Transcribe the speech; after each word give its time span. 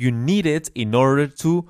You 0.00 0.10
need 0.10 0.46
it 0.46 0.70
in 0.74 0.94
order 0.94 1.26
to 1.44 1.68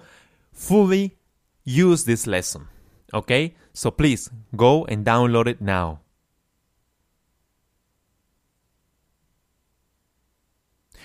fully 0.53 1.19
use 1.65 2.05
this 2.05 2.29
lesson. 2.29 2.69
Okay? 3.13 3.57
So 3.73 3.91
please 3.91 4.31
go 4.55 4.85
and 4.85 5.05
download 5.05 5.49
it 5.49 5.61
now. 5.61 6.03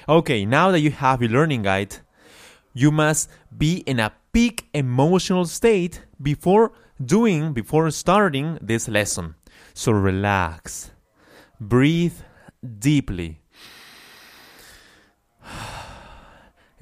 Okay, 0.08 0.46
now 0.46 0.70
that 0.70 0.82
you 0.82 0.92
have 0.92 1.20
your 1.20 1.32
learning 1.32 1.64
guide, 1.64 1.96
you 2.76 2.92
must 2.92 3.28
be 3.58 3.78
in 3.88 4.00
a 4.00 4.14
peak 4.32 4.70
emotional 4.76 5.46
state 5.46 6.06
before 6.22 6.74
doing, 7.04 7.54
before 7.54 7.90
starting 7.90 8.60
this 8.62 8.88
lesson. 8.88 9.34
So 9.74 9.92
relax, 9.94 10.92
breathe 11.60 12.20
deeply, 12.78 13.42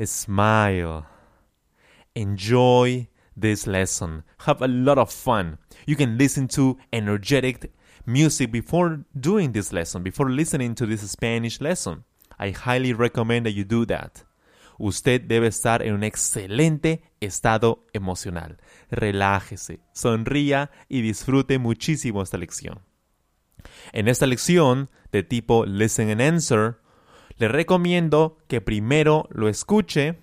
smile, 0.06 1.06
enjoy 2.16 3.08
this 3.36 3.68
lesson, 3.68 4.24
have 4.46 4.62
a 4.62 4.68
lot 4.68 4.98
of 4.98 5.12
fun. 5.12 5.58
You 5.86 5.96
can 5.96 6.18
listen 6.18 6.48
to 6.50 6.78
energetic 6.92 7.72
music 8.06 8.52
before 8.52 9.06
doing 9.20 9.52
this 9.52 9.72
lesson, 9.72 10.04
before 10.04 10.30
listening 10.30 10.76
to 10.76 10.86
this 10.86 11.10
Spanish 11.10 11.62
lesson. 11.62 12.04
I 12.40 12.52
highly 12.52 12.94
recommend 12.94 13.46
that 13.46 13.54
you 13.54 13.64
do 13.64 13.86
that. 13.86 14.24
Usted 14.80 15.28
debe 15.28 15.48
estar 15.48 15.82
en 15.82 15.94
un 15.94 16.04
excelente 16.04 17.04
estado 17.22 17.86
emocional. 17.94 18.58
Relájese, 18.90 19.80
sonría 19.94 20.72
y 20.90 21.02
disfrute 21.02 21.60
muchísimo 21.60 22.22
esta 22.22 22.38
lección. 22.38 22.82
En 23.94 24.08
esta 24.08 24.26
lección 24.26 24.90
de 25.12 25.24
tipo 25.24 25.66
Listen 25.66 26.10
and 26.10 26.22
Answer, 26.22 26.80
le 27.44 27.50
recomiendo 27.50 28.38
que 28.48 28.62
primero 28.62 29.28
lo 29.30 29.50
escuche 29.50 30.18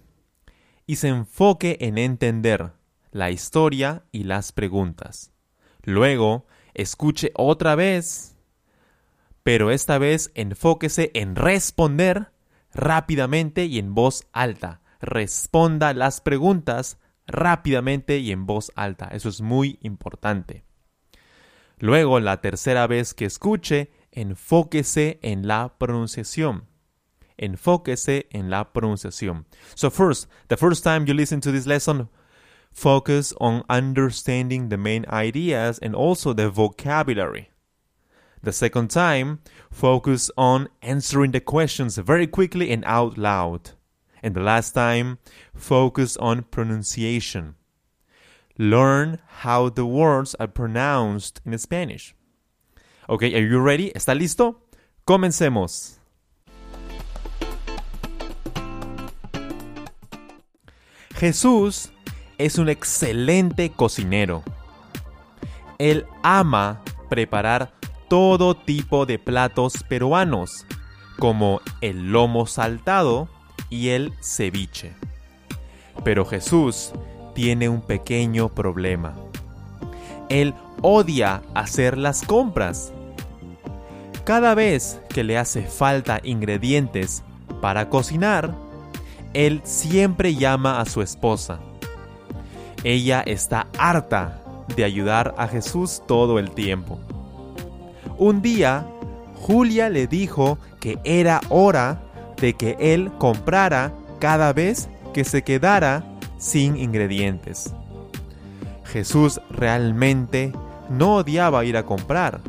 y 0.87 0.97
se 0.97 1.09
enfoque 1.09 1.77
en 1.83 1.99
entender 1.99 2.73
la 3.11 3.31
historia 3.31 4.05
y 4.11 4.25
las 4.25 4.53
preguntas. 4.53 5.31
Luego, 5.83 6.47
escuche 6.73 7.31
otra 7.35 7.75
vez, 7.75 8.39
pero 9.43 9.71
esta 9.71 9.99
vez 9.99 10.31
enfóquese 10.35 11.11
en 11.13 11.37
responder 11.37 12.33
rápidamente 12.73 13.67
y 13.67 13.79
en 13.79 13.95
voz 13.95 14.27
alta. 14.33 14.81
Responda 15.03 15.93
las 15.93 16.23
preguntas 16.23 16.97
rápidamente 17.27 18.17
y 18.17 18.33
en 18.33 18.47
voz 18.47 18.73
alta. 18.77 19.11
Eso 19.13 19.29
es 19.29 19.43
muy 19.43 19.79
importante. 19.83 20.65
Luego, 21.77 22.19
la 22.19 22.41
tercera 22.41 22.87
vez 22.87 23.13
que 23.13 23.27
escuche, 23.27 23.91
enfóquese 24.11 25.19
en 25.21 25.47
la 25.47 25.75
pronunciación. 25.77 26.71
Enfóquese 27.41 28.27
en 28.31 28.51
la 28.51 28.65
pronunciación. 28.73 29.47
So 29.75 29.91
first, 29.91 30.29
the 30.49 30.57
first 30.57 30.85
time 30.85 31.07
you 31.07 31.15
listen 31.15 31.41
to 31.41 31.51
this 31.51 31.67
lesson, 31.67 32.09
focus 32.71 33.33
on 33.41 33.65
understanding 33.69 34.69
the 34.69 34.77
main 34.77 35.07
ideas 35.09 35.79
and 35.79 35.95
also 35.95 36.33
the 36.33 36.51
vocabulary. 36.51 37.51
The 38.43 38.53
second 38.53 38.91
time, 38.91 39.41
focus 39.71 40.31
on 40.37 40.69
answering 40.83 41.33
the 41.33 41.41
questions 41.41 41.99
very 41.99 42.27
quickly 42.27 42.71
and 42.71 42.85
out 42.87 43.19
loud. 43.19 43.73
And 44.23 44.35
the 44.35 44.41
last 44.41 44.73
time, 44.73 45.19
focus 45.55 46.17
on 46.17 46.45
pronunciation. 46.45 47.57
Learn 48.59 49.19
how 49.43 49.71
the 49.71 49.87
words 49.87 50.35
are 50.39 50.47
pronounced 50.47 51.41
in 51.45 51.57
Spanish. 51.59 52.15
Okay, 53.09 53.35
are 53.35 53.47
you 53.47 53.61
ready? 53.61 53.91
¿Está 53.95 54.15
listo? 54.15 54.57
Comencemos. 55.07 56.00
Jesús 61.21 61.93
es 62.39 62.57
un 62.57 62.71
excelente 62.71 63.69
cocinero. 63.69 64.43
Él 65.77 66.07
ama 66.23 66.81
preparar 67.11 67.75
todo 68.09 68.55
tipo 68.57 69.05
de 69.05 69.19
platos 69.19 69.83
peruanos, 69.87 70.65
como 71.19 71.61
el 71.83 72.11
lomo 72.11 72.47
saltado 72.47 73.29
y 73.69 73.91
el 73.91 74.15
ceviche. 74.23 74.95
Pero 76.05 76.25
Jesús 76.25 76.93
tiene 77.35 77.69
un 77.69 77.83
pequeño 77.83 78.49
problema. 78.49 79.15
Él 80.31 80.55
odia 80.81 81.43
hacer 81.55 81.99
las 81.99 82.23
compras. 82.23 82.95
Cada 84.25 84.55
vez 84.55 85.03
que 85.11 85.23
le 85.23 85.37
hace 85.37 85.67
falta 85.67 86.19
ingredientes 86.25 87.23
para 87.61 87.91
cocinar, 87.91 88.70
él 89.35 89.61
siempre 89.65 90.35
llama 90.35 90.81
a 90.81 90.85
su 90.85 91.03
esposa. 91.03 91.61
Ella 92.85 93.21
está 93.21 93.67
harta 93.79 94.41
de 94.77 94.85
ayudar 94.85 95.35
a 95.37 95.49
Jesús 95.49 96.03
todo 96.07 96.39
el 96.39 96.51
tiempo. 96.53 96.99
Un 98.19 98.43
día, 98.43 98.87
Julia 99.35 99.89
le 99.89 100.07
dijo 100.07 100.59
que 100.81 100.99
era 101.05 101.41
hora 101.49 102.03
de 102.41 102.55
que 102.55 102.77
él 102.81 103.11
comprara 103.19 103.93
cada 104.19 104.53
vez 104.53 104.89
que 105.13 105.25
se 105.25 105.43
quedara 105.43 106.05
sin 106.39 106.77
ingredientes. 106.77 107.75
Jesús 108.85 109.41
realmente 109.51 110.53
no 110.89 111.17
odiaba 111.17 111.65
ir 111.65 111.77
a 111.77 111.85
comprar. 111.85 112.41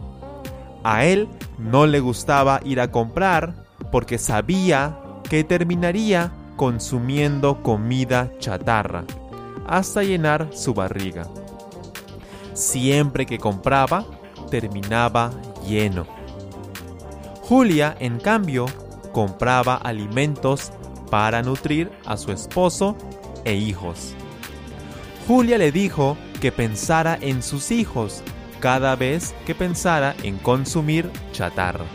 A 0.84 1.06
él 1.06 1.28
no 1.60 1.86
le 1.86 2.00
gustaba 2.00 2.60
ir 2.64 2.80
a 2.82 2.92
comprar 2.92 3.66
porque 3.92 4.18
sabía 4.18 4.98
que 5.30 5.44
terminaría 5.44 6.32
consumiendo 6.56 7.62
comida 7.64 8.32
chatarra, 8.40 9.04
hasta 9.68 10.04
llenar 10.04 10.50
su 10.54 10.74
barriga. 10.74 11.28
Siempre 12.54 13.26
que 13.26 13.40
compraba, 13.40 14.06
terminaba 14.50 15.32
lleno. 15.68 16.06
Julia, 17.42 17.96
en 18.00 18.20
cambio, 18.20 18.66
compraba 19.12 19.76
alimentos 19.76 20.72
para 21.10 21.42
nutrir 21.42 21.92
a 22.06 22.18
su 22.18 22.32
esposo 22.32 22.96
e 23.44 23.56
hijos. 23.56 24.14
Julia 25.28 25.58
le 25.58 25.72
dijo 25.72 26.18
que 26.40 26.52
pensara 26.52 27.18
en 27.20 27.44
sus 27.44 27.72
hijos 27.72 28.24
cada 28.60 28.96
vez 28.96 29.34
que 29.46 29.56
pensara 29.56 30.16
en 30.24 30.38
consumir 30.38 31.10
chatarra. 31.32 31.86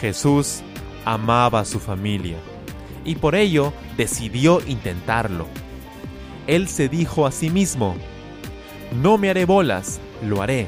Jesús 0.00 0.62
amaba 1.04 1.60
a 1.60 1.64
su 1.64 1.80
familia 1.80 2.36
y 3.04 3.16
por 3.16 3.34
ello 3.34 3.72
decidió 3.96 4.60
intentarlo. 4.66 5.46
Él 6.46 6.68
se 6.68 6.88
dijo 6.88 7.26
a 7.26 7.32
sí 7.32 7.50
mismo, 7.50 7.96
no 9.02 9.18
me 9.18 9.30
haré 9.30 9.44
bolas, 9.44 10.00
lo 10.22 10.42
haré. 10.42 10.66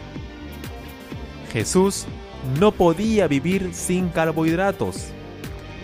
Jesús 1.53 2.07
no 2.61 2.73
podía 2.73 3.29
vivir 3.29 3.71
sin 3.73 4.09
carbohidratos, 4.09 5.09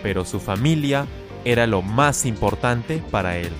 pero 0.02 0.24
su 0.24 0.40
familia 0.40 1.06
era 1.44 1.66
lo 1.66 1.82
más 1.82 2.24
importante 2.24 3.02
para 3.10 3.36
él. 3.36 3.52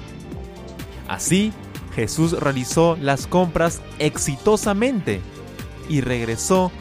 Así, 1.09 1.53
Jesús 1.95 2.33
realizó 2.33 2.97
las 3.01 3.27
compras 3.27 3.83
exitosamente 3.99 5.21
y 5.89 6.01
regresó 6.01 6.73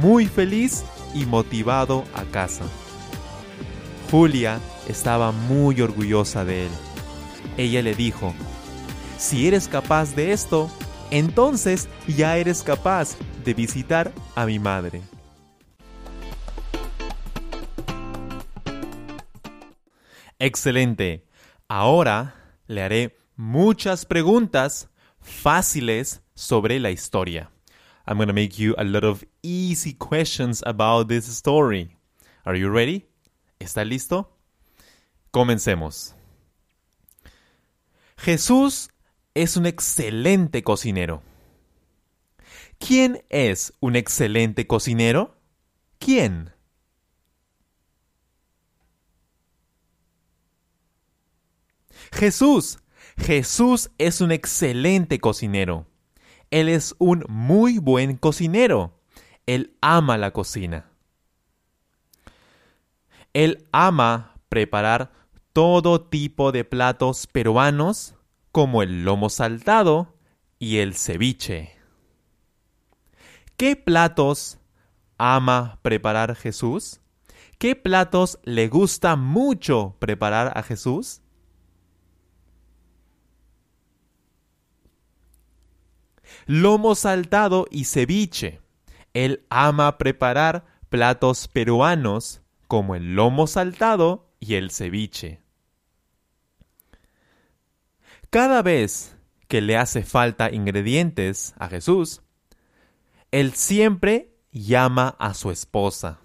muy 0.00 0.26
feliz 0.26 0.84
y 1.14 1.24
motivado 1.24 2.04
a 2.14 2.24
casa. 2.24 2.64
Julia 4.10 4.58
estaba 4.88 5.32
muy 5.32 5.80
orgullosa 5.80 6.44
de 6.44 6.66
él. 6.66 6.72
Ella 7.56 7.82
le 7.82 7.94
dijo, 7.94 8.34
si 9.18 9.46
eres 9.46 9.68
capaz 9.68 10.14
de 10.14 10.32
esto, 10.32 10.70
entonces 11.10 11.88
ya 12.06 12.36
eres 12.36 12.62
capaz 12.62 13.16
de 13.44 13.54
visitar 13.54 14.12
a 14.34 14.46
mi 14.46 14.58
madre. 14.58 15.02
Excelente. 20.38 21.24
Ahora 21.68 22.34
le 22.66 22.82
haré 22.82 23.16
muchas 23.36 24.04
preguntas 24.04 24.90
fáciles 25.20 26.22
sobre 26.34 26.78
la 26.78 26.90
historia. 26.90 27.50
I'm 28.06 28.18
going 28.18 28.28
to 28.28 28.34
make 28.34 28.58
you 28.58 28.74
a 28.78 28.84
lot 28.84 29.04
of 29.04 29.24
easy 29.42 29.92
questions 29.94 30.62
about 30.64 31.08
this 31.08 31.26
story. 31.26 31.96
Are 32.44 32.56
you 32.56 32.70
ready? 32.70 33.06
¿Está 33.58 33.84
listo? 33.84 34.35
Comencemos. 35.30 36.14
Jesús 38.16 38.90
es 39.34 39.56
un 39.56 39.66
excelente 39.66 40.62
cocinero. 40.62 41.22
¿Quién 42.78 43.24
es 43.28 43.72
un 43.80 43.96
excelente 43.96 44.66
cocinero? 44.66 45.36
¿Quién? 45.98 46.52
Jesús. 52.12 52.78
Jesús 53.18 53.90
es 53.98 54.20
un 54.20 54.30
excelente 54.30 55.18
cocinero. 55.18 55.86
Él 56.50 56.68
es 56.68 56.94
un 56.98 57.24
muy 57.28 57.78
buen 57.78 58.16
cocinero. 58.16 59.00
Él 59.46 59.76
ama 59.80 60.18
la 60.18 60.32
cocina. 60.32 60.90
Él 63.32 63.66
ama 63.72 64.35
preparar 64.48 65.12
todo 65.52 66.00
tipo 66.00 66.52
de 66.52 66.64
platos 66.64 67.26
peruanos 67.26 68.14
como 68.52 68.82
el 68.82 69.04
lomo 69.04 69.30
saltado 69.30 70.14
y 70.58 70.78
el 70.78 70.94
ceviche. 70.94 71.76
¿Qué 73.56 73.76
platos 73.76 74.58
ama 75.18 75.78
preparar 75.82 76.34
Jesús? 76.36 77.00
¿Qué 77.58 77.74
platos 77.74 78.38
le 78.44 78.68
gusta 78.68 79.16
mucho 79.16 79.96
preparar 79.98 80.52
a 80.56 80.62
Jesús? 80.62 81.22
lomo 86.46 86.94
saltado 86.94 87.66
y 87.70 87.84
ceviche. 87.84 88.60
Él 89.14 89.44
ama 89.50 89.98
preparar 89.98 90.64
platos 90.88 91.48
peruanos 91.48 92.42
como 92.68 92.94
el 92.94 93.14
lomo 93.14 93.46
saltado 93.46 94.25
y 94.46 94.54
el 94.54 94.70
ceviche. 94.70 95.40
Cada 98.30 98.62
vez 98.62 99.16
que 99.48 99.60
le 99.60 99.76
hace 99.76 100.02
falta 100.02 100.52
ingredientes 100.52 101.54
a 101.58 101.68
Jesús, 101.68 102.22
él 103.30 103.54
siempre 103.54 104.34
llama 104.52 105.16
a 105.18 105.34
su 105.34 105.50
esposa. 105.50 106.20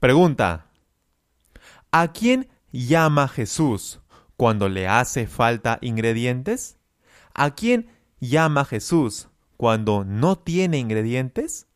Pregunta, 0.00 0.66
¿a 1.90 2.12
quién 2.12 2.48
llama 2.72 3.28
Jesús 3.28 4.00
cuando 4.36 4.68
le 4.68 4.86
hace 4.88 5.26
falta 5.26 5.78
ingredientes? 5.80 6.78
¿A 7.34 7.54
quién 7.54 7.90
llama 8.20 8.64
Jesús 8.64 9.28
cuando 9.56 10.04
no 10.04 10.38
tiene 10.38 10.78
ingredientes? 10.78 11.66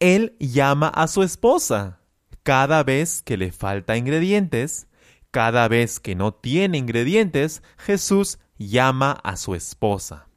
Él 0.00 0.36
llama 0.38 0.88
a 0.88 1.06
su 1.06 1.22
esposa 1.22 2.00
cada 2.42 2.82
vez 2.82 3.22
que 3.22 3.36
le 3.36 3.52
falta 3.52 3.96
ingredientes, 3.96 4.86
cada 5.30 5.66
vez 5.68 5.98
que 5.98 6.14
no 6.14 6.34
tiene 6.34 6.78
ingredientes, 6.78 7.62
Jesús 7.78 8.38
llama 8.58 9.12
a 9.24 9.36
su 9.36 9.54
esposa. 9.54 10.28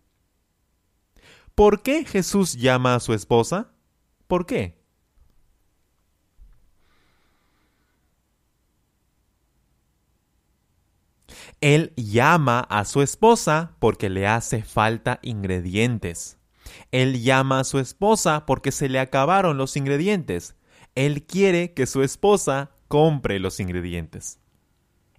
¿Por 1.54 1.82
qué 1.82 2.06
Jesús 2.06 2.54
llama 2.54 2.96
a 2.96 3.00
su 3.00 3.14
esposa? 3.14 3.72
¿Por 4.28 4.46
qué? 4.46 4.78
Él 11.62 11.94
llama 11.96 12.60
a 12.60 12.86
su 12.86 13.02
esposa 13.02 13.76
porque 13.80 14.10
le 14.10 14.28
hace 14.28 14.64
falta 14.64 15.20
ingredientes. 15.24 16.38
Él 16.92 17.22
llama 17.22 17.60
a 17.60 17.64
su 17.64 17.80
esposa 17.80 18.46
porque 18.46 18.72
se 18.72 18.90
le 18.90 19.00
acabaron 19.00 19.58
los 19.58 19.78
ingredientes. 19.78 20.56
Él 20.96 21.26
quiere 21.26 21.74
que 21.74 21.86
su 21.86 22.04
esposa 22.04 22.72
compre 22.88 23.40
los 23.40 23.60
ingredientes. 23.60 24.40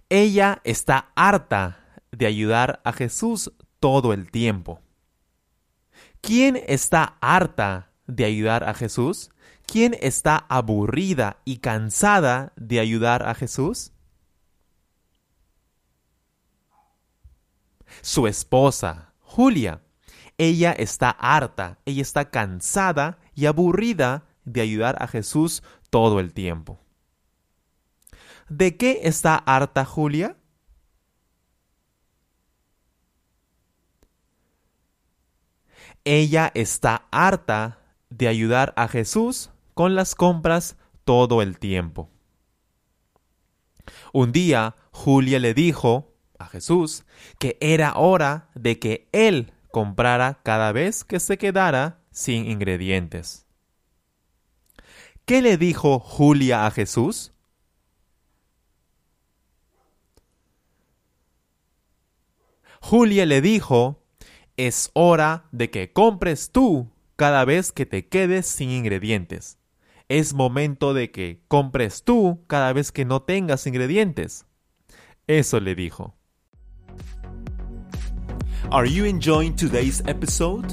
Ella 0.09 0.61
está 0.63 1.11
harta 1.15 2.01
de 2.11 2.25
ayudar 2.25 2.81
a 2.83 2.93
Jesús 2.93 3.51
todo 3.79 4.13
el 4.13 4.31
tiempo. 4.31 4.81
¿Quién 6.21 6.61
está 6.67 7.17
harta 7.21 7.91
de 8.07 8.25
ayudar 8.25 8.63
a 8.63 8.73
Jesús? 8.73 9.29
¿Quién 9.65 9.95
está 10.01 10.45
aburrida 10.49 11.37
y 11.45 11.57
cansada 11.57 12.53
de 12.55 12.79
ayudar 12.79 13.23
a 13.27 13.35
Jesús? 13.35 13.93
su 18.01 18.27
esposa, 18.27 19.13
Julia. 19.19 19.81
Ella 20.39 20.71
está 20.71 21.09
harta, 21.09 21.79
ella 21.83 22.01
está 22.01 22.29
cansada 22.31 23.19
y 23.35 23.45
aburrida 23.45 24.23
de 24.45 24.61
ayudar 24.61 24.95
a 25.03 25.07
Jesús 25.07 25.63
todo 25.89 26.21
el 26.21 26.33
tiempo. 26.33 26.79
¿De 28.47 28.77
qué 28.77 29.01
está 29.03 29.35
harta 29.35 29.83
Julia? 29.83 30.37
Ella 36.05 36.51
está 36.55 37.09
harta 37.11 37.79
de 38.09 38.29
ayudar 38.29 38.73
a 38.77 38.87
Jesús 38.87 39.49
con 39.73 39.93
las 39.93 40.15
compras 40.15 40.77
todo 41.03 41.41
el 41.41 41.59
tiempo. 41.59 42.09
Un 44.13 44.31
día 44.31 44.77
Julia 44.91 45.37
le 45.37 45.53
dijo 45.53 46.15
a 46.37 46.45
Jesús 46.45 47.03
que 47.39 47.57
era 47.59 47.97
hora 47.97 48.49
de 48.55 48.79
que 48.79 49.09
Él 49.11 49.51
comprara 49.71 50.41
cada 50.43 50.71
vez 50.71 51.03
que 51.03 51.19
se 51.19 51.37
quedara 51.37 52.01
sin 52.11 52.45
ingredientes. 52.49 53.45
¿Qué 55.25 55.41
le 55.41 55.57
dijo 55.57 55.99
Julia 55.99 56.65
a 56.65 56.71
Jesús? 56.71 57.33
Julia 62.81 63.25
le 63.25 63.41
dijo, 63.41 64.03
es 64.57 64.89
hora 64.93 65.47
de 65.51 65.69
que 65.69 65.93
compres 65.93 66.51
tú 66.51 66.91
cada 67.15 67.45
vez 67.45 67.71
que 67.71 67.85
te 67.85 68.07
quedes 68.07 68.47
sin 68.47 68.71
ingredientes. 68.71 69.59
Es 70.07 70.33
momento 70.33 70.93
de 70.93 71.11
que 71.11 71.43
compres 71.47 72.03
tú 72.03 72.43
cada 72.47 72.73
vez 72.73 72.91
que 72.91 73.05
no 73.05 73.21
tengas 73.21 73.67
ingredientes. 73.67 74.45
Eso 75.27 75.59
le 75.59 75.75
dijo. 75.75 76.18
Are 78.71 78.85
you 78.85 79.05
enjoying 79.05 79.55
today's 79.55 79.99
episode? 80.05 80.71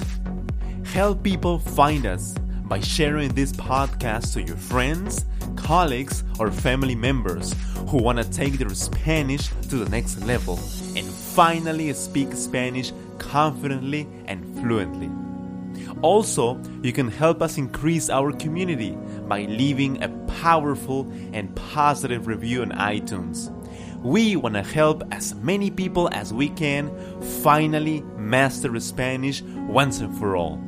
Help 0.84 1.22
people 1.22 1.58
find 1.58 2.04
us 2.04 2.34
by 2.66 2.78
sharing 2.78 3.32
this 3.32 3.52
podcast 3.52 4.34
to 4.34 4.42
your 4.42 4.58
friends, 4.58 5.24
colleagues 5.56 6.22
or 6.38 6.50
family 6.50 6.94
members 6.94 7.54
who 7.88 7.96
want 7.96 8.18
to 8.18 8.30
take 8.30 8.58
their 8.58 8.68
Spanish 8.74 9.48
to 9.70 9.76
the 9.76 9.88
next 9.88 10.20
level 10.26 10.60
and 10.94 11.06
finally 11.06 11.90
speak 11.94 12.34
Spanish 12.34 12.92
confidently 13.16 14.06
and 14.26 14.44
fluently. 14.60 15.10
Also, 16.02 16.60
you 16.82 16.92
can 16.92 17.08
help 17.08 17.40
us 17.40 17.56
increase 17.56 18.10
our 18.10 18.30
community 18.30 18.90
by 19.26 19.46
leaving 19.46 20.02
a 20.02 20.10
powerful 20.42 21.10
and 21.32 21.56
positive 21.56 22.26
review 22.26 22.60
on 22.60 22.72
iTunes. 22.72 23.50
We 24.06 24.36
want 24.36 24.54
help 24.54 25.02
as 25.10 25.34
many 25.34 25.68
people 25.68 26.08
as 26.12 26.32
we 26.32 26.50
can 26.50 26.92
finally 27.42 28.04
master 28.16 28.80
Spanish 28.80 29.42
once 29.68 30.00
and 30.00 30.16
for 30.16 30.36
all. 30.36 30.60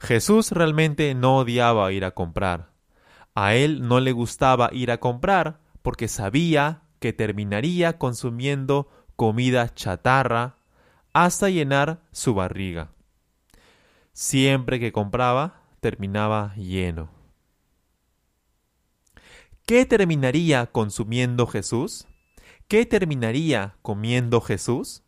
Jesús 0.00 0.50
realmente 0.50 1.14
no 1.14 1.36
odiaba 1.38 1.92
ir 1.92 2.04
a 2.04 2.10
comprar. 2.10 2.72
A 3.36 3.54
él 3.54 3.86
no 3.86 4.00
le 4.00 4.10
gustaba 4.10 4.70
ir 4.72 4.90
a 4.90 4.98
comprar 4.98 5.60
porque 5.82 6.08
sabía 6.08 6.82
que 6.98 7.12
terminaría 7.12 7.96
consumiendo 7.96 8.88
comida 9.14 9.72
chatarra 9.74 10.56
hasta 11.12 11.50
llenar 11.50 12.00
su 12.10 12.34
barriga. 12.34 12.88
Siempre 14.12 14.80
que 14.80 14.90
compraba, 14.90 15.60
terminaba 15.78 16.52
lleno. 16.56 17.10
¿Qué 19.66 19.86
terminaría 19.86 20.66
consumiendo 20.66 21.46
Jesús? 21.46 22.06
¿Qué 22.68 22.84
terminaría 22.84 23.76
comiendo 23.80 24.42
Jesús? 24.42 25.02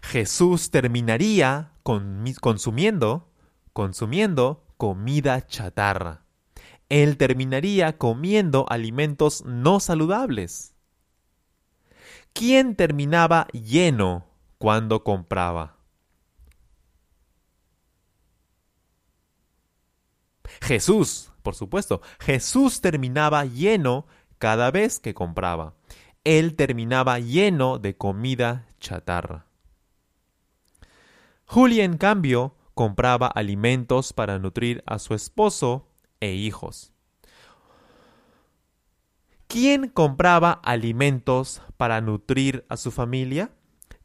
Jesús 0.00 0.70
terminaría 0.70 1.72
consumiendo, 1.82 3.30
consumiendo 3.74 4.64
comida 4.78 5.46
chatarra. 5.46 6.24
Él 6.88 7.18
terminaría 7.18 7.98
comiendo 7.98 8.64
alimentos 8.70 9.44
no 9.44 9.78
saludables. 9.78 10.74
¿Quién 12.32 12.76
terminaba 12.76 13.46
lleno 13.52 14.24
cuando 14.56 15.04
compraba? 15.04 15.77
Jesús, 20.60 21.30
por 21.42 21.54
supuesto. 21.54 22.00
Jesús 22.20 22.80
terminaba 22.80 23.44
lleno 23.44 24.06
cada 24.38 24.70
vez 24.70 25.00
que 25.00 25.14
compraba. 25.14 25.74
Él 26.24 26.54
terminaba 26.56 27.18
lleno 27.18 27.78
de 27.78 27.96
comida 27.96 28.66
chatarra. 28.80 29.46
Julia, 31.46 31.84
en 31.84 31.96
cambio, 31.96 32.54
compraba 32.74 33.26
alimentos 33.26 34.12
para 34.12 34.38
nutrir 34.38 34.82
a 34.86 34.98
su 34.98 35.14
esposo 35.14 35.88
e 36.20 36.32
hijos. 36.32 36.92
¿Quién 39.46 39.88
compraba 39.88 40.52
alimentos 40.52 41.62
para 41.78 42.02
nutrir 42.02 42.66
a 42.68 42.76
su 42.76 42.90
familia? 42.90 43.50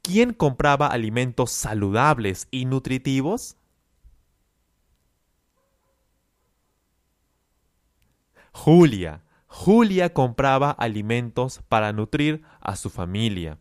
¿Quién 0.01 0.33
compraba 0.33 0.88
alimentos 0.88 1.51
saludables 1.51 2.48
y 2.50 2.63
nutritivos? 2.63 3.57
Julia. 8.53 9.24
Julia 9.48 10.13
compraba 10.13 10.72
alimentos 10.72 11.62
para 11.67 11.91
nutrir 11.91 12.43
a 12.62 12.75
su 12.75 12.89
familia. 12.89 13.60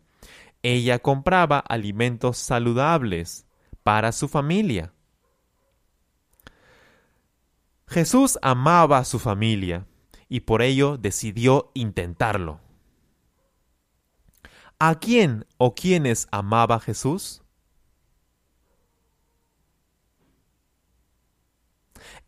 Ella 0.61 0.99
compraba 0.99 1.59
alimentos 1.59 2.37
saludables 2.37 3.45
para 3.83 4.11
su 4.11 4.29
familia. 4.29 4.93
Jesús 7.85 8.39
amaba 8.41 8.99
a 8.99 9.05
su 9.05 9.19
familia 9.19 9.85
y 10.29 10.39
por 10.39 10.61
ello 10.61 10.97
decidió 10.97 11.71
intentarlo. 11.73 12.61
¿A 14.79 14.95
quién 14.95 15.45
o 15.57 15.75
quiénes 15.75 16.27
amaba 16.31 16.79
Jesús? 16.79 17.43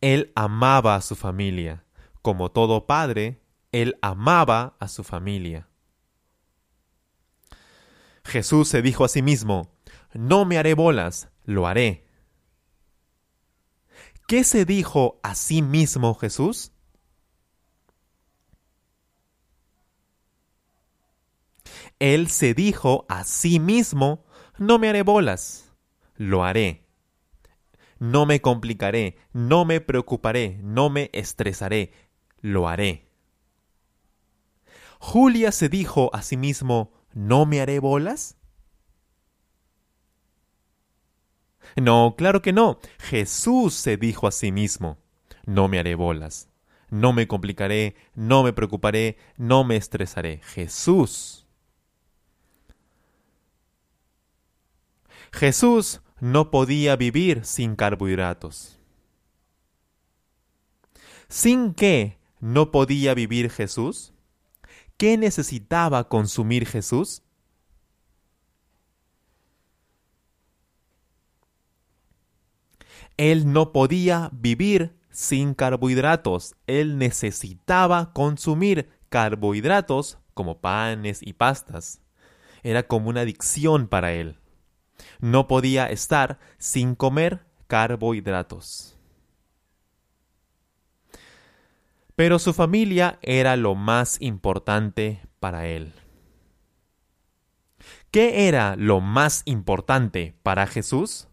Él 0.02 0.32
amaba 0.36 0.96
a 0.96 1.02
su 1.02 1.16
familia. 1.16 1.85
Como 2.26 2.50
todo 2.50 2.88
padre, 2.88 3.40
él 3.72 4.00
amaba 4.02 4.78
a 4.80 4.88
su 4.88 5.04
familia. 5.04 5.70
Jesús 8.24 8.68
se 8.68 8.82
dijo 8.82 9.06
a 9.06 9.10
sí 9.10 9.22
mismo, 9.22 9.70
no 10.12 10.44
me 10.44 10.58
haré 10.58 10.74
bolas, 10.74 11.30
lo 11.44 11.68
haré. 11.68 12.08
¿Qué 14.28 14.44
se 14.44 14.66
dijo 14.66 15.20
a 15.22 15.36
sí 15.36 15.62
mismo 15.62 16.16
Jesús? 16.16 16.72
Él 22.00 22.32
se 22.32 22.56
dijo 22.56 23.06
a 23.08 23.24
sí 23.24 23.60
mismo, 23.60 24.26
no 24.58 24.80
me 24.80 24.90
haré 24.90 25.04
bolas, 25.04 25.72
lo 26.16 26.44
haré. 26.44 26.88
No 28.00 28.26
me 28.26 28.42
complicaré, 28.42 29.16
no 29.32 29.64
me 29.64 29.80
preocuparé, 29.80 30.60
no 30.62 30.90
me 30.90 31.10
estresaré, 31.14 31.94
lo 32.46 32.70
haré. 32.70 33.10
Julia 35.00 35.52
se 35.52 35.68
dijo 35.68 36.12
a 36.14 36.22
sí 36.22 36.38
mismo, 36.38 36.92
¿no 37.14 37.46
me 37.46 37.60
haré 37.60 37.80
bolas? 37.80 38.38
No, 41.76 42.14
claro 42.16 42.44
que 42.44 42.54
no. 42.54 42.80
Jesús 43.00 43.74
se 43.74 43.98
dijo 43.98 44.28
a 44.28 44.32
sí 44.32 44.52
mismo, 44.52 45.00
no 45.46 45.68
me 45.68 45.80
haré 45.80 45.96
bolas, 45.96 46.50
no 46.90 47.14
me 47.14 47.28
complicaré, 47.28 47.96
no 48.14 48.44
me 48.44 48.54
preocuparé, 48.54 49.18
no 49.38 49.64
me 49.64 49.76
estresaré. 49.76 50.42
Jesús. 50.44 51.48
Jesús 55.32 56.02
no 56.20 56.52
podía 56.52 56.96
vivir 56.96 57.44
sin 57.44 57.76
carbohidratos. 57.76 58.80
¿Sin 61.28 61.74
qué 61.74 62.20
no 62.40 62.72
podía 62.72 63.14
vivir 63.14 63.50
Jesús? 63.50 64.14
¿Qué 64.98 65.18
necesitaba 65.18 66.08
consumir 66.08 66.66
Jesús? 66.66 67.24
Él 73.18 73.52
no 73.52 73.72
podía 73.72 74.30
vivir 74.34 74.96
sin 75.10 75.54
carbohidratos. 75.54 76.56
Él 76.68 76.98
necesitaba 76.98 78.12
consumir 78.14 78.90
carbohidratos 79.10 80.20
como 80.34 80.60
panes 80.60 81.22
y 81.22 81.34
pastas. 81.34 82.02
Era 82.64 82.84
como 82.84 83.10
una 83.10 83.22
adicción 83.22 83.88
para 83.88 84.14
él. 84.14 84.38
No 85.20 85.48
podía 85.48 85.90
estar 85.90 86.40
sin 86.58 86.96
comer 86.96 87.46
carbohidratos. 87.68 88.95
Pero 92.16 92.40
su 92.40 92.54
familia 92.54 93.20
era 93.22 93.58
lo 93.58 93.76
más 93.76 94.18
importante 94.22 95.22
para 95.40 95.68
él. 95.68 95.94
¿Qué 98.10 98.48
era 98.48 98.78
lo 98.78 99.02
más 99.02 99.42
importante 99.44 100.34
para 100.42 100.68
Jesús? 100.68 101.28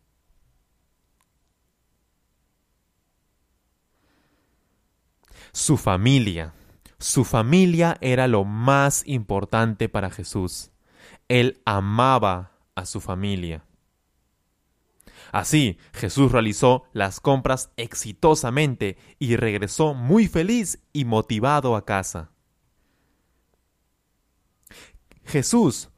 Su 5.53 5.77
familia. 5.77 6.53
Su 6.99 7.25
familia 7.25 7.97
era 8.01 8.27
lo 8.27 8.45
más 8.45 9.05
importante 9.07 9.89
para 9.89 10.11
Jesús. 10.11 10.73
Él 11.29 11.61
amaba 11.65 12.53
a 12.75 12.87
su 12.87 13.01
familia. 13.01 13.65
Así, 15.33 15.79
Jesús 15.95 16.31
realizó 16.31 16.85
las 16.93 17.19
compras 17.19 17.73
exitosamente 17.77 18.99
y 19.19 19.37
regresó 19.37 19.95
muy 19.95 20.29
feliz 20.29 20.79
y 20.93 21.07
motivado 21.07 21.75
a 21.75 21.87
casa. 21.87 22.33
Jesús 25.25 25.89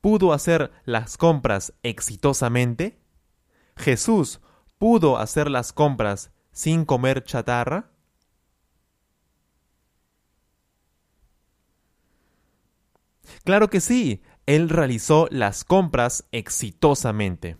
pudo 0.00 0.32
hacer 0.32 0.72
las 0.86 1.18
compras 1.18 1.74
exitosamente. 1.82 2.98
Jesús 3.76 4.40
pudo 4.78 5.18
hacer 5.18 5.50
las 5.50 5.74
compras 5.74 6.32
sin 6.50 6.86
comer 6.86 7.22
chatarra. 7.24 7.92
Claro 13.44 13.68
que 13.68 13.82
sí, 13.82 14.22
él 14.46 14.70
realizó 14.70 15.28
las 15.30 15.62
compras 15.64 16.26
exitosamente. 16.32 17.58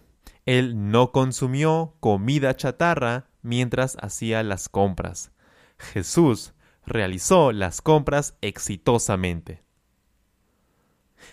Él 0.48 0.90
no 0.90 1.12
consumió 1.12 1.94
comida 2.00 2.56
chatarra 2.56 3.26
mientras 3.42 3.98
hacía 4.00 4.42
las 4.42 4.70
compras. 4.70 5.30
Jesús 5.76 6.54
realizó 6.86 7.52
las 7.52 7.82
compras 7.82 8.34
exitosamente. 8.40 9.62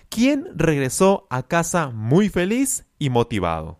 ¿Quién 0.09 0.49
regresó 0.53 1.27
a 1.29 1.43
casa 1.43 1.91
muy 1.91 2.27
feliz 2.27 2.87
y 2.99 3.09
motivado? 3.09 3.79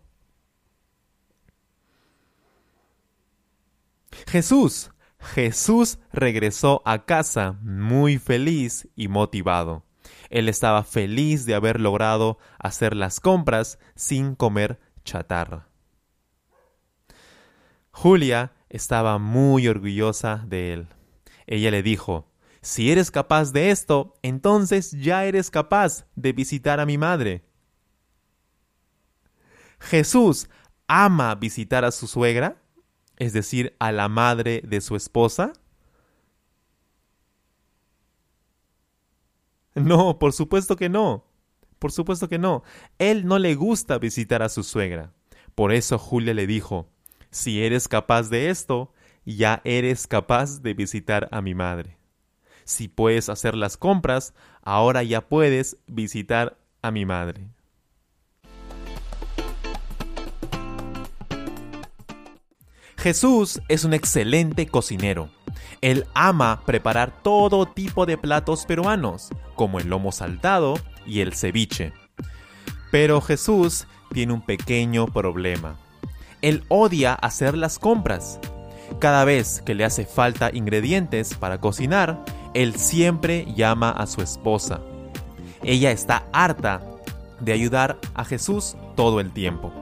Jesús, 4.26 4.90
Jesús 5.18 5.98
regresó 6.14 6.80
a 6.86 7.04
casa 7.04 7.58
muy 7.60 8.16
feliz 8.16 8.88
y 8.96 9.08
motivado. 9.08 9.84
Él 10.30 10.48
estaba 10.48 10.82
feliz 10.82 11.44
de 11.44 11.54
haber 11.54 11.78
logrado 11.78 12.38
hacer 12.58 12.96
las 12.96 13.20
compras 13.20 13.78
sin 13.94 14.34
comer 14.34 14.80
chatarra. 15.06 15.68
Julia 17.90 18.52
estaba 18.68 19.18
muy 19.18 19.68
orgullosa 19.68 20.44
de 20.46 20.74
él. 20.74 20.88
Ella 21.46 21.70
le 21.70 21.82
dijo, 21.82 22.30
si 22.60 22.90
eres 22.90 23.10
capaz 23.10 23.52
de 23.52 23.70
esto, 23.70 24.18
entonces 24.22 24.90
ya 24.90 25.24
eres 25.24 25.50
capaz 25.50 26.04
de 26.14 26.32
visitar 26.32 26.80
a 26.80 26.84
mi 26.84 26.98
madre. 26.98 27.44
Jesús 29.78 30.50
ama 30.88 31.34
visitar 31.36 31.84
a 31.84 31.92
su 31.92 32.06
suegra, 32.06 32.60
es 33.16 33.32
decir, 33.32 33.74
a 33.78 33.92
la 33.92 34.08
madre 34.08 34.62
de 34.64 34.80
su 34.80 34.96
esposa. 34.96 35.52
No, 39.74 40.18
por 40.18 40.32
supuesto 40.32 40.74
que 40.76 40.88
no. 40.88 41.25
Por 41.86 41.92
supuesto 41.92 42.28
que 42.28 42.40
no. 42.40 42.64
Él 42.98 43.26
no 43.26 43.38
le 43.38 43.54
gusta 43.54 43.98
visitar 43.98 44.42
a 44.42 44.48
su 44.48 44.64
suegra. 44.64 45.12
Por 45.54 45.70
eso 45.70 46.00
Julia 46.00 46.34
le 46.34 46.48
dijo, 46.48 46.90
si 47.30 47.62
eres 47.62 47.86
capaz 47.86 48.28
de 48.28 48.50
esto, 48.50 48.92
ya 49.24 49.60
eres 49.62 50.08
capaz 50.08 50.62
de 50.62 50.74
visitar 50.74 51.28
a 51.30 51.40
mi 51.42 51.54
madre. 51.54 51.96
Si 52.64 52.88
puedes 52.88 53.28
hacer 53.28 53.54
las 53.54 53.76
compras, 53.76 54.34
ahora 54.62 55.04
ya 55.04 55.28
puedes 55.28 55.76
visitar 55.86 56.58
a 56.82 56.90
mi 56.90 57.06
madre. 57.06 57.50
Jesús 63.06 63.62
es 63.68 63.84
un 63.84 63.94
excelente 63.94 64.66
cocinero. 64.66 65.28
Él 65.80 66.06
ama 66.12 66.62
preparar 66.66 67.22
todo 67.22 67.64
tipo 67.64 68.04
de 68.04 68.18
platos 68.18 68.66
peruanos, 68.66 69.28
como 69.54 69.78
el 69.78 69.86
lomo 69.86 70.10
saltado 70.10 70.74
y 71.06 71.20
el 71.20 71.32
ceviche. 71.32 71.92
Pero 72.90 73.20
Jesús 73.20 73.86
tiene 74.12 74.32
un 74.32 74.40
pequeño 74.40 75.06
problema. 75.06 75.76
Él 76.42 76.64
odia 76.66 77.14
hacer 77.14 77.56
las 77.56 77.78
compras. 77.78 78.40
Cada 78.98 79.24
vez 79.24 79.62
que 79.64 79.76
le 79.76 79.84
hace 79.84 80.04
falta 80.04 80.50
ingredientes 80.52 81.34
para 81.34 81.60
cocinar, 81.60 82.24
él 82.54 82.74
siempre 82.74 83.46
llama 83.54 83.90
a 83.90 84.08
su 84.08 84.20
esposa. 84.20 84.80
Ella 85.62 85.92
está 85.92 86.24
harta 86.32 86.82
de 87.38 87.52
ayudar 87.52 88.00
a 88.14 88.24
Jesús 88.24 88.76
todo 88.96 89.20
el 89.20 89.30
tiempo. 89.30 89.72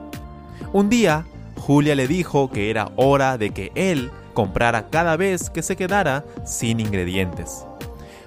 Un 0.75 0.91
día, 0.91 1.25
Julia 1.67 1.95
le 1.95 2.07
dijo 2.07 2.51
que 2.51 2.69
era 2.69 2.93
hora 2.97 3.39
de 3.39 3.49
que 3.49 3.73
él 3.75 4.11
comprara 4.35 4.91
cada 4.91 5.17
vez 5.17 5.49
que 5.49 5.63
se 5.63 5.77
quedara 5.77 6.23
sin 6.45 6.79
ingredientes. 6.79 7.65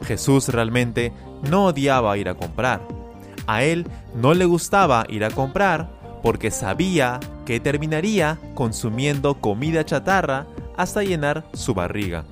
Jesús 0.06 0.50
realmente 0.50 1.14
no 1.48 1.66
odiaba 1.66 2.18
ir 2.18 2.30
a 2.30 2.34
comprar. 2.34 2.82
A 3.46 3.62
él 3.62 3.86
no 4.16 4.34
le 4.34 4.46
gustaba 4.46 5.06
ir 5.08 5.24
a 5.24 5.30
comprar 5.30 5.88
porque 6.24 6.50
sabía 6.50 7.20
que 7.46 7.60
terminaría 7.60 8.40
consumiendo 8.56 9.36
comida 9.36 9.86
chatarra 9.86 10.48
hasta 10.76 11.04
llenar 11.04 11.46
su 11.54 11.76
barriga. 11.76 12.24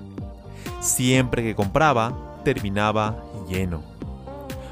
Siempre 0.79 1.43
que 1.43 1.53
compraba, 1.53 2.39
terminaba 2.43 3.23
lleno. 3.47 3.83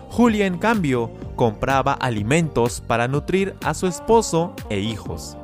Julia, 0.09 0.47
en 0.47 0.57
cambio, 0.57 1.11
compraba 1.35 1.93
alimentos 1.93 2.81
para 2.81 3.07
nutrir 3.07 3.53
a 3.63 3.75
su 3.75 3.85
esposo 3.85 4.55
e 4.71 4.79
hijos. 4.79 5.37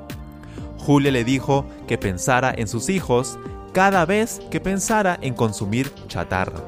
Julia 0.89 1.11
le 1.11 1.23
dijo 1.23 1.67
que 1.87 1.99
pensara 1.99 2.51
en 2.51 2.67
sus 2.67 2.89
hijos 2.89 3.37
cada 3.73 4.07
vez 4.07 4.41
que 4.49 4.59
pensara 4.59 5.19
en 5.21 5.35
consumir 5.35 5.93
chatarra. 6.07 6.65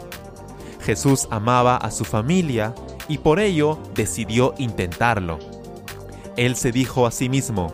Jesús 0.79 1.27
amaba 1.31 1.75
a 1.75 1.89
su 1.89 2.05
familia 2.05 2.75
y 3.07 3.17
por 3.17 3.39
ello 3.39 3.79
decidió 3.95 4.53
intentarlo. 4.59 5.39
Él 6.37 6.55
se 6.55 6.71
dijo 6.71 7.07
a 7.07 7.11
sí 7.11 7.29
mismo, 7.29 7.73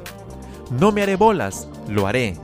no 0.72 0.94
me 0.94 1.02
haré 1.02 1.18
bolas, 1.18 1.68
lo 1.90 2.08
haré. 2.08 2.38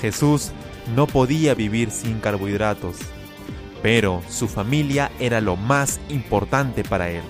Jesús 0.00 0.52
no 0.94 1.08
podía 1.08 1.54
vivir 1.54 1.90
sin 1.90 2.20
carbohidratos, 2.20 2.98
pero 3.82 4.22
su 4.28 4.46
familia 4.46 5.10
era 5.18 5.40
lo 5.40 5.56
más 5.56 5.98
importante 6.08 6.84
para 6.84 7.10
él. 7.10 7.24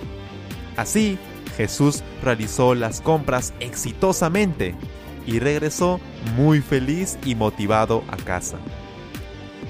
Así, 0.76 1.18
Jesús 1.56 2.02
realizó 2.22 2.74
las 2.74 3.00
compras 3.00 3.54
exitosamente 3.60 4.74
y 5.30 5.38
regresó 5.38 6.00
muy 6.36 6.60
feliz 6.60 7.16
y 7.24 7.36
motivado 7.36 8.02
a 8.08 8.16
casa. 8.16 8.58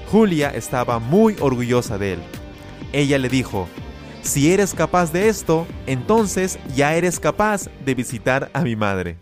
Julia 0.09 0.49
estaba 0.49 0.97
muy 0.99 1.35
orgullosa 1.39 1.97
de 1.97 2.13
él. 2.13 2.19
Ella 2.93 3.19
le 3.19 3.29
dijo, 3.29 3.67
si 4.23 4.51
eres 4.51 4.73
capaz 4.73 5.13
de 5.13 5.29
esto, 5.29 5.67
entonces 5.85 6.59
ya 6.75 6.95
eres 6.95 7.19
capaz 7.19 7.69
de 7.85 7.93
visitar 7.93 8.49
a 8.53 8.61
mi 8.61 8.75
madre. 8.75 9.17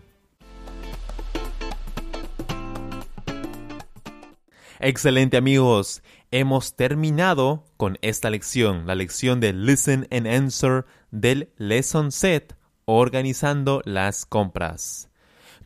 Excelente 4.80 5.36
amigos, 5.36 6.02
hemos 6.30 6.74
terminado 6.74 7.64
con 7.76 7.98
esta 8.00 8.30
lección, 8.30 8.86
la 8.86 8.94
lección 8.94 9.38
de 9.38 9.52
Listen 9.52 10.08
and 10.10 10.26
Answer 10.26 10.86
del 11.10 11.50
Lesson 11.58 12.12
Set, 12.12 12.56
organizando 12.86 13.82
las 13.84 14.24
compras. 14.24 15.09